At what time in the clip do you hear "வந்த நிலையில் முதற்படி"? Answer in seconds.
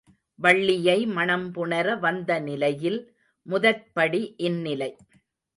1.99-4.21